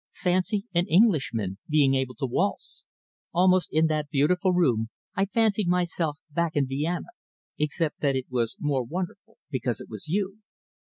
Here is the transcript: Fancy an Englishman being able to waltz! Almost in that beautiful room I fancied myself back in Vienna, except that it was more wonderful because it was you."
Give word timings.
Fancy 0.15 0.65
an 0.73 0.87
Englishman 0.87 1.59
being 1.69 1.93
able 1.93 2.15
to 2.15 2.25
waltz! 2.25 2.81
Almost 3.33 3.69
in 3.71 3.85
that 3.85 4.09
beautiful 4.09 4.51
room 4.51 4.89
I 5.13 5.25
fancied 5.27 5.67
myself 5.67 6.17
back 6.31 6.55
in 6.55 6.65
Vienna, 6.65 7.09
except 7.59 7.99
that 7.99 8.15
it 8.15 8.25
was 8.27 8.57
more 8.59 8.83
wonderful 8.83 9.37
because 9.51 9.79
it 9.79 9.91
was 9.91 10.07
you." 10.07 10.39